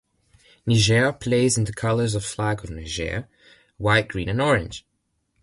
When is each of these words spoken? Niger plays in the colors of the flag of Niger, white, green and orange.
Niger 0.65 1.13
plays 1.13 1.59
in 1.59 1.65
the 1.65 1.73
colors 1.73 2.15
of 2.15 2.23
the 2.23 2.27
flag 2.27 2.63
of 2.63 2.71
Niger, 2.71 3.27
white, 3.77 4.07
green 4.07 4.29
and 4.29 4.41
orange. 4.41 4.83